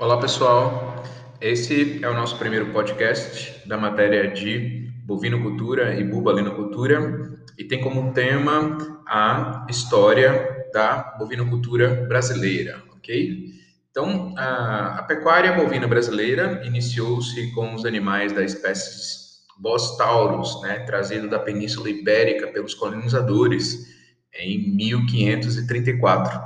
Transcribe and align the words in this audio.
Olá 0.00 0.18
pessoal, 0.18 1.04
esse 1.42 2.02
é 2.02 2.08
o 2.08 2.14
nosso 2.14 2.38
primeiro 2.38 2.72
podcast 2.72 3.68
da 3.68 3.76
matéria 3.76 4.30
de 4.30 4.90
bovinocultura 5.04 5.94
e 5.94 6.02
bubalinocultura 6.02 7.38
e 7.58 7.64
tem 7.64 7.82
como 7.82 8.10
tema 8.14 8.78
a 9.06 9.66
história 9.68 10.70
da 10.72 11.16
bovinocultura 11.18 12.06
brasileira, 12.08 12.82
ok? 12.96 13.50
Então, 13.90 14.34
a, 14.38 15.00
a 15.00 15.02
pecuária 15.02 15.52
bovina 15.52 15.86
brasileira 15.86 16.62
iniciou-se 16.64 17.52
com 17.52 17.74
os 17.74 17.84
animais 17.84 18.32
da 18.32 18.42
espécie 18.42 19.20
Bos 19.58 19.98
taurus, 19.98 20.62
né, 20.62 20.78
trazido 20.78 21.28
da 21.28 21.38
Península 21.38 21.90
Ibérica 21.90 22.46
pelos 22.46 22.72
colonizadores 22.72 23.86
em 24.32 24.74
1534, 24.76 26.40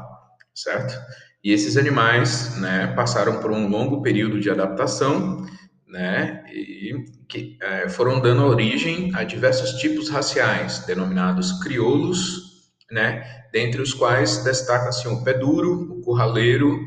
certo? 0.53 0.93
E 1.45 1.53
esses 1.53 1.77
animais, 1.77 2.57
né, 2.57 2.87
passaram 2.97 3.39
por 3.39 3.51
um 3.51 3.69
longo 3.69 4.01
período 4.01 4.41
de 4.41 4.49
adaptação, 4.49 5.47
né, 5.87 6.43
e 6.51 7.05
que 7.29 7.59
é, 7.61 7.87
foram 7.87 8.19
dando 8.19 8.45
origem 8.45 9.15
a 9.15 9.25
diversos 9.25 9.73
tipos 9.73 10.09
raciais, 10.09 10.79
denominados 10.87 11.63
crioulos, 11.63 12.73
né, 12.91 13.45
dentre 13.53 13.83
os 13.83 13.93
quais 13.93 14.43
destaca-se 14.43 15.07
o 15.07 15.23
pé 15.23 15.35
duro, 15.35 15.99
o 15.99 16.01
curraleiro, 16.01 16.81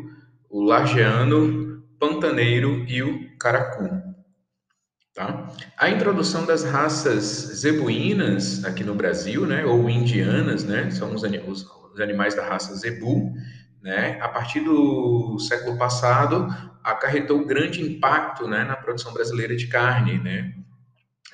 o 0.50 0.64
lajeano, 0.64 1.84
pantaneiro 2.00 2.84
e 2.88 3.04
o 3.04 3.38
caracu. 3.38 3.88
Tá? 5.14 5.52
A 5.78 5.90
introdução 5.90 6.48
das 6.48 6.64
raças 6.64 7.24
zebuínas 7.54 8.66
aqui 8.66 8.84
no 8.84 8.96
Brasil, 8.96 9.46
né, 9.46 9.64
ou 9.66 9.88
indianas, 9.88 10.64
né, 10.64 10.90
são 10.90 11.14
os, 11.14 11.22
os 11.22 12.00
animais 12.00 12.36
da 12.36 12.44
raça 12.44 12.76
zebu, 12.76 13.34
né, 13.88 14.18
a 14.20 14.28
partir 14.28 14.60
do 14.60 15.40
século 15.40 15.78
passado, 15.78 16.46
acarretou 16.84 17.46
grande 17.46 17.82
impacto 17.82 18.46
né, 18.46 18.66
na 18.66 18.76
produção 18.76 19.14
brasileira 19.14 19.56
de 19.56 19.68
carne, 19.68 20.20
né, 20.20 20.54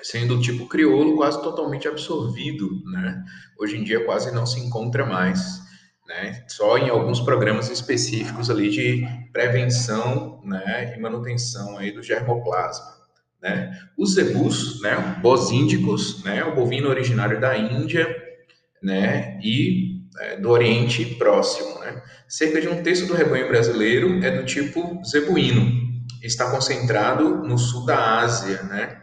sendo 0.03 0.37
o 0.37 0.39
tipo 0.39 0.67
crioulo 0.67 1.17
quase 1.17 1.41
totalmente 1.41 1.87
absorvido. 1.87 2.69
Né, 2.85 3.23
hoje 3.59 3.75
em 3.79 3.83
dia 3.83 4.05
quase 4.05 4.31
não 4.31 4.45
se 4.45 4.59
encontra 4.59 5.03
mais. 5.03 5.63
Né, 6.07 6.45
só 6.47 6.77
em 6.77 6.89
alguns 6.89 7.21
programas 7.21 7.71
específicos 7.71 8.51
ali 8.51 8.69
de 8.69 9.07
prevenção 9.31 10.39
né, 10.45 10.93
e 10.95 11.01
manutenção 11.01 11.79
aí 11.79 11.91
do 11.91 12.03
germoplasma. 12.03 12.85
Né. 13.41 13.75
Os 13.97 14.13
zebus, 14.13 14.79
né, 14.79 15.17
bosíndicos, 15.23 16.23
né, 16.23 16.43
o 16.43 16.53
bovino 16.53 16.87
originário 16.87 17.41
da 17.41 17.57
Índia, 17.57 18.15
né, 18.79 19.39
e 19.41 20.02
é, 20.19 20.37
do 20.37 20.49
Oriente 20.49 21.05
Próximo. 21.15 21.79
Né? 21.79 22.01
Cerca 22.27 22.61
de 22.61 22.67
um 22.67 22.81
terço 22.81 23.05
do 23.05 23.13
rebanho 23.13 23.47
brasileiro 23.47 24.23
é 24.23 24.31
do 24.31 24.45
tipo 24.45 25.01
zebuíno, 25.05 25.71
está 26.21 26.49
concentrado 26.49 27.43
no 27.43 27.57
sul 27.57 27.85
da 27.85 28.19
Ásia. 28.19 28.63
Né? 28.63 28.97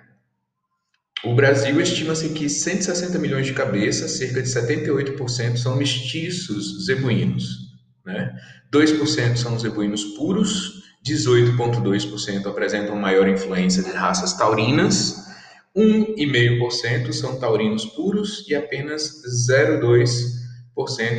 O 1.24 1.34
Brasil 1.34 1.80
estima-se 1.80 2.30
que 2.30 2.48
160 2.48 3.18
milhões 3.18 3.46
de 3.46 3.52
cabeças, 3.52 4.12
cerca 4.12 4.40
de 4.40 4.48
78%, 4.48 5.56
são 5.56 5.76
mestiços 5.76 6.86
zebuínos. 6.86 7.70
Né? 8.04 8.32
2% 8.72 9.36
são 9.36 9.58
zebuínos 9.58 10.04
puros, 10.16 10.80
18,2% 11.06 12.46
apresentam 12.46 12.94
maior 12.96 13.28
influência 13.28 13.82
de 13.82 13.90
raças 13.90 14.34
taurinas, 14.34 15.28
1,5% 15.76 17.12
são 17.12 17.38
taurinos 17.38 17.84
puros 17.86 18.46
e 18.48 18.54
apenas 18.54 19.22
0,2% 19.48 20.39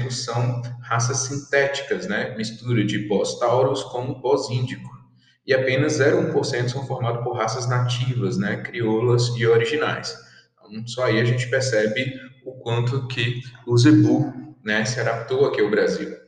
são 0.09 0.61
raças 0.81 1.17
sintéticas, 1.17 2.07
né? 2.07 2.35
mistura 2.35 2.83
de 2.83 3.07
Bos 3.07 3.39
taurus 3.39 3.83
com 3.83 4.13
Bos 4.19 4.49
índico. 4.49 4.89
E 5.45 5.53
apenas 5.53 5.99
0,1% 5.99 6.69
são 6.69 6.85
formados 6.85 7.23
por 7.23 7.35
raças 7.35 7.67
nativas, 7.67 8.37
né? 8.37 8.57
crioulas 8.57 9.27
e 9.37 9.45
originais. 9.45 10.15
Então, 10.53 10.87
só 10.87 11.05
aí 11.05 11.19
a 11.19 11.25
gente 11.25 11.49
percebe 11.49 12.13
o 12.45 12.53
quanto 12.53 13.07
que 13.07 13.41
o 13.67 13.77
zebu 13.77 14.55
né, 14.63 14.85
se 14.85 14.99
adaptou 14.99 15.45
aqui 15.45 15.61
ao 15.61 15.69
Brasil. 15.69 16.21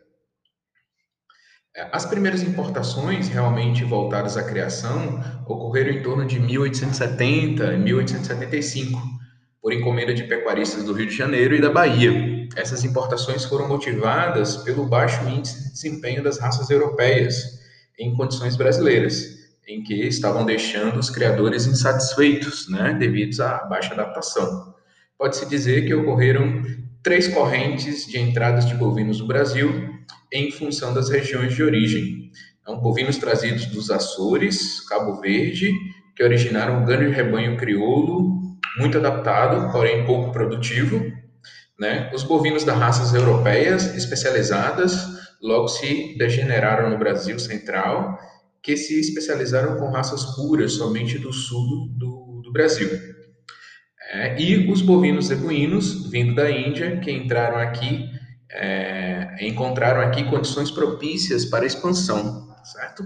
As 1.91 2.05
primeiras 2.05 2.43
importações 2.43 3.29
realmente 3.29 3.83
voltadas 3.83 4.37
à 4.37 4.43
criação 4.43 5.19
ocorreram 5.47 5.91
em 5.91 6.03
torno 6.03 6.23
de 6.23 6.39
1870 6.39 7.73
e 7.73 7.77
1875, 7.77 9.01
por 9.59 9.73
encomenda 9.73 10.13
de 10.13 10.23
pecuaristas 10.23 10.83
do 10.83 10.93
Rio 10.93 11.07
de 11.07 11.15
Janeiro 11.15 11.55
e 11.55 11.61
da 11.61 11.71
Bahia, 11.71 12.42
essas 12.55 12.83
importações 12.83 13.45
foram 13.45 13.67
motivadas 13.67 14.57
pelo 14.57 14.85
baixo 14.85 15.27
índice 15.27 15.63
de 15.63 15.71
desempenho 15.71 16.23
das 16.23 16.39
raças 16.39 16.69
europeias 16.69 17.59
em 17.99 18.15
condições 18.15 18.55
brasileiras, 18.55 19.37
em 19.67 19.83
que 19.83 19.93
estavam 20.07 20.45
deixando 20.45 20.99
os 20.99 21.09
criadores 21.09 21.65
insatisfeitos, 21.65 22.67
né, 22.69 22.95
devido 22.99 23.39
à 23.41 23.65
baixa 23.65 23.93
adaptação. 23.93 24.73
Pode-se 25.17 25.47
dizer 25.47 25.85
que 25.85 25.93
ocorreram 25.93 26.61
três 27.01 27.27
correntes 27.27 28.05
de 28.05 28.19
entradas 28.19 28.65
de 28.65 28.75
bovinos 28.75 29.19
no 29.19 29.27
Brasil 29.27 29.93
em 30.31 30.51
função 30.51 30.93
das 30.93 31.09
regiões 31.09 31.53
de 31.53 31.63
origem. 31.63 32.31
Então, 32.61 32.79
bovinos 32.79 33.17
trazidos 33.17 33.65
dos 33.67 33.91
Açores, 33.91 34.79
Cabo 34.87 35.19
Verde, 35.19 35.71
que 36.15 36.23
originaram 36.23 36.81
um 36.81 36.85
grande 36.85 37.13
rebanho 37.13 37.57
crioulo, 37.57 38.41
muito 38.77 38.97
adaptado, 38.97 39.71
porém 39.71 40.05
pouco 40.05 40.31
produtivo, 40.31 41.11
né? 41.79 42.11
Os 42.13 42.23
bovinos 42.23 42.63
das 42.63 42.77
raças 42.77 43.13
europeias 43.13 43.95
especializadas 43.95 44.93
logo 45.41 45.67
se 45.67 46.15
degeneraram 46.17 46.89
no 46.89 46.97
Brasil 46.97 47.37
central, 47.37 48.17
que 48.61 48.77
se 48.77 48.99
especializaram 48.99 49.77
com 49.77 49.91
raças 49.91 50.23
puras 50.35 50.73
somente 50.73 51.19
do 51.19 51.33
sul 51.33 51.89
do, 51.97 52.41
do 52.43 52.51
Brasil. 52.51 52.89
É, 54.11 54.39
e 54.39 54.71
os 54.71 54.81
bovinos 54.81 55.27
zebuínos, 55.27 56.09
vindo 56.09 56.35
da 56.35 56.49
Índia, 56.49 56.99
que 56.99 57.11
entraram 57.11 57.57
aqui, 57.57 58.09
é, 58.49 59.35
encontraram 59.41 60.01
aqui 60.01 60.23
condições 60.25 60.71
propícias 60.71 61.45
para 61.45 61.65
expansão, 61.65 62.55
certo? 62.63 63.05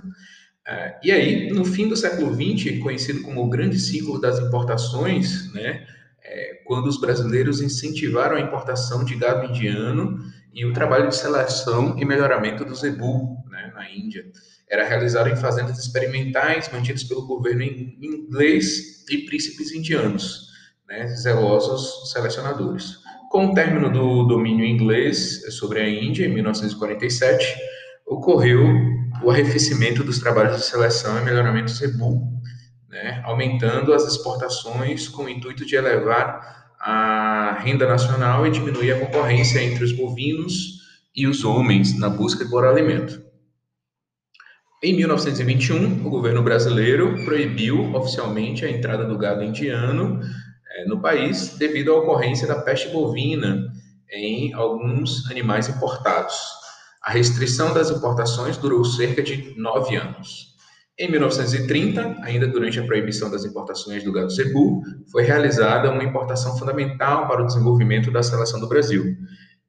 É, 0.67 0.99
e 1.01 1.11
aí, 1.11 1.49
no 1.49 1.63
fim 1.63 1.87
do 1.87 1.95
século 1.95 2.33
XX, 2.33 2.79
conhecido 2.79 3.21
como 3.21 3.41
o 3.41 3.49
grande 3.49 3.79
ciclo 3.79 4.19
das 4.19 4.37
importações, 4.37 5.51
né, 5.53 5.87
é, 6.27 6.61
quando 6.65 6.87
os 6.87 6.99
brasileiros 6.99 7.61
incentivaram 7.61 8.35
a 8.35 8.41
importação 8.41 9.03
de 9.03 9.15
gado 9.15 9.45
indiano 9.45 10.19
e 10.53 10.65
o 10.65 10.73
trabalho 10.73 11.07
de 11.07 11.15
seleção 11.15 11.97
e 11.97 12.03
melhoramento 12.03 12.65
do 12.65 12.75
zebu 12.75 13.37
né, 13.49 13.71
na 13.73 13.89
Índia. 13.89 14.25
Era 14.69 14.85
realizado 14.85 15.29
em 15.29 15.35
fazendas 15.35 15.79
experimentais 15.79 16.69
mantidas 16.71 17.03
pelo 17.03 17.25
governo 17.25 17.63
inglês 17.63 19.05
e 19.09 19.19
príncipes 19.19 19.71
indianos, 19.71 20.47
né, 20.87 21.07
zelosos 21.07 22.11
selecionadores. 22.11 22.97
Com 23.31 23.47
o 23.47 23.53
término 23.53 23.89
do 23.89 24.25
domínio 24.25 24.65
inglês 24.65 25.41
sobre 25.55 25.79
a 25.79 25.89
Índia, 25.89 26.25
em 26.25 26.33
1947, 26.33 27.55
ocorreu 28.05 28.65
o 29.23 29.31
arrefecimento 29.31 30.03
dos 30.03 30.19
trabalhos 30.19 30.57
de 30.57 30.65
seleção 30.65 31.19
e 31.19 31.23
melhoramento 31.23 31.71
do 31.71 31.77
zebu 31.77 32.37
né, 32.89 33.21
aumentando 33.25 33.93
as 33.93 34.05
exportações 34.05 35.07
com 35.07 35.23
o 35.23 35.29
intuito 35.29 35.65
de 35.65 35.75
elevar 35.75 36.75
a 36.79 37.57
renda 37.59 37.87
nacional 37.87 38.45
e 38.45 38.51
diminuir 38.51 38.91
a 38.91 38.99
concorrência 38.99 39.61
entre 39.61 39.83
os 39.83 39.91
bovinos 39.91 40.77
e 41.15 41.27
os 41.27 41.43
homens 41.43 41.97
na 41.97 42.09
busca 42.09 42.45
por 42.45 42.65
alimento. 42.65 43.21
Em 44.83 44.95
1921, 44.95 46.05
o 46.05 46.09
governo 46.09 46.43
brasileiro 46.43 47.25
proibiu 47.25 47.95
oficialmente 47.95 48.63
a 48.63 48.69
entrada 48.69 49.05
do 49.05 49.17
gado 49.17 49.43
indiano 49.43 50.21
eh, 50.21 50.85
no 50.85 51.01
país 51.01 51.57
devido 51.57 51.91
à 51.91 51.97
ocorrência 51.97 52.47
da 52.47 52.61
peste 52.61 52.89
bovina 52.89 53.65
em 54.11 54.53
alguns 54.53 55.29
animais 55.31 55.67
importados. 55.67 56.35
A 57.01 57.11
restrição 57.11 57.73
das 57.73 57.89
importações 57.89 58.55
durou 58.57 58.85
cerca 58.85 59.23
de 59.23 59.55
nove 59.57 59.95
anos. 59.95 60.56
Em 60.99 61.11
1930, 61.11 62.17
ainda 62.23 62.47
durante 62.47 62.79
a 62.79 62.83
proibição 62.83 63.29
das 63.29 63.45
importações 63.45 64.03
do 64.03 64.11
gado 64.11 64.31
zebu, 64.31 64.81
foi 65.11 65.21
realizada 65.21 65.91
uma 65.91 66.03
importação 66.03 66.57
fundamental 66.57 67.27
para 67.27 67.43
o 67.43 67.45
desenvolvimento 67.45 68.09
da 68.09 68.23
seleção 68.23 68.59
do 68.59 68.67
Brasil, 68.67 69.15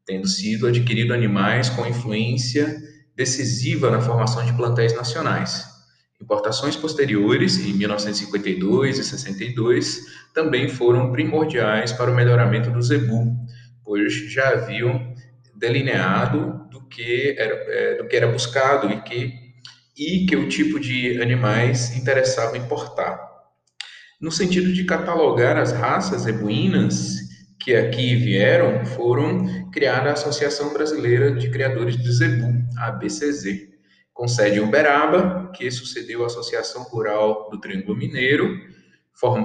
tendo 0.07 0.27
sido 0.27 0.67
adquirido 0.67 1.13
animais 1.13 1.69
com 1.69 1.87
influência 1.87 2.75
decisiva 3.15 3.91
na 3.91 4.01
formação 4.01 4.43
de 4.47 4.55
plantéis 4.55 4.95
nacionais. 4.95 5.67
Importações 6.19 6.77
posteriores, 6.77 7.59
em 7.59 7.75
1952 7.75 8.99
e 8.99 9.05
62, 9.05 10.01
também 10.33 10.67
foram 10.67 11.13
primordiais 11.13 11.93
para 11.93 12.11
o 12.11 12.15
melhoramento 12.15 12.71
do 12.71 12.81
zebu, 12.81 13.37
pois 13.85 14.15
já 14.33 14.49
haviam 14.49 15.15
delineado 15.55 16.67
do 16.71 16.81
que 16.89 17.35
era, 17.39 17.55
é, 17.55 17.95
do 17.97 18.09
que 18.09 18.17
era 18.17 18.29
buscado 18.29 18.91
e 18.91 19.03
que 19.03 19.48
e 19.99 20.27
que 20.27 20.37
o 20.37 20.49
tipo 20.49 20.79
de 20.79 21.21
animais 21.21 21.97
interessava 21.97 22.57
importar. 22.57 23.19
No 24.21 24.31
sentido 24.31 24.73
de 24.73 24.85
catalogar 24.85 25.57
as 25.57 25.73
raças 25.73 26.23
zebuínas 26.23 27.17
que 27.61 27.75
aqui 27.75 28.15
vieram, 28.15 28.87
foram 28.87 29.71
criada 29.71 30.11
a 30.11 30.13
Associação 30.13 30.73
Brasileira 30.73 31.35
de 31.35 31.51
Criadores 31.51 31.97
de 31.97 32.13
Zebu, 32.13 32.65
ABCZ, 32.79 33.69
com 34.15 34.29
sede 34.29 34.59
em 34.59 34.63
Uberaba, 34.63 35.51
que 35.55 35.71
sucedeu 35.71 36.23
a 36.23 36.27
Associação 36.27 36.85
Rural 36.85 37.49
do 37.51 37.61
Triângulo 37.61 37.97
Mineiro, 37.97 38.57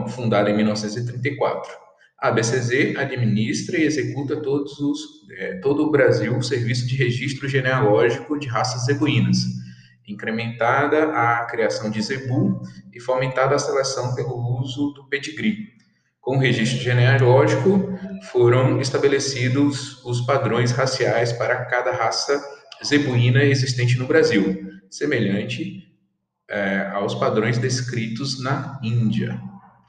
fundada 0.09 0.49
em 0.49 0.55
1934. 0.55 1.71
A 2.19 2.29
ABCZ 2.29 2.95
administra 2.95 3.77
e 3.77 3.83
executa 3.83 4.35
os, 4.35 4.99
é, 5.31 5.55
todo 5.55 5.83
o 5.83 5.91
Brasil 5.91 6.37
o 6.37 6.43
serviço 6.43 6.87
de 6.87 6.95
registro 6.95 7.49
genealógico 7.49 8.39
de 8.39 8.47
raças 8.47 8.85
zebuínas, 8.85 9.62
incrementada 10.07 11.11
a 11.13 11.45
criação 11.45 11.89
de 11.89 12.01
zebu 12.01 12.61
e 12.93 12.99
fomentada 12.99 13.55
a 13.55 13.59
seleção 13.59 14.15
pelo 14.15 14.59
uso 14.59 14.91
do 14.93 15.07
pedigree. 15.07 15.73
Com 16.19 16.37
o 16.37 16.39
registro 16.39 16.79
genealógico, 16.79 17.97
foram 18.31 18.79
estabelecidos 18.79 20.03
os 20.05 20.21
padrões 20.21 20.71
raciais 20.71 21.33
para 21.33 21.65
cada 21.65 21.91
raça 21.91 22.41
zebuína 22.83 23.43
existente 23.43 23.97
no 23.97 24.07
Brasil, 24.07 24.71
semelhante 24.89 25.83
é, 26.49 26.89
aos 26.93 27.15
padrões 27.15 27.57
descritos 27.57 28.41
na 28.41 28.79
Índia. 28.83 29.39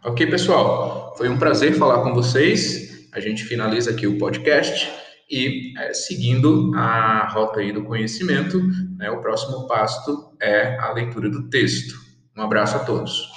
Ok, 0.05 0.26
pessoal? 0.26 1.14
Foi 1.17 1.28
um 1.28 1.38
prazer 1.38 1.75
falar 1.75 2.02
com 2.02 2.14
vocês. 2.14 3.08
A 3.12 3.20
gente 3.20 3.44
finaliza 3.44 3.90
aqui 3.90 4.06
o 4.06 4.19
podcast 4.19 4.90
e 5.30 5.72
é, 5.78 5.92
seguindo 5.92 6.72
a 6.74 7.28
rota 7.28 7.60
aí 7.60 7.72
do 7.72 7.84
conhecimento, 7.84 8.60
né, 8.96 9.10
o 9.10 9.20
próximo 9.20 9.66
passo 9.66 10.36
é 10.40 10.78
a 10.78 10.92
leitura 10.92 11.28
do 11.28 11.48
texto. 11.48 11.94
Um 12.36 12.42
abraço 12.42 12.76
a 12.76 12.80
todos. 12.80 13.28